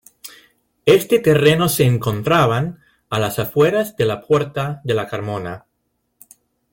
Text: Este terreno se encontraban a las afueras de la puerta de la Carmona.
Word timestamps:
Este 0.87 1.19
terreno 1.19 1.69
se 1.69 1.83
encontraban 1.85 2.79
a 3.11 3.19
las 3.19 3.37
afueras 3.37 3.95
de 3.97 4.05
la 4.05 4.21
puerta 4.21 4.81
de 4.83 4.95
la 4.95 5.07
Carmona. 5.07 5.67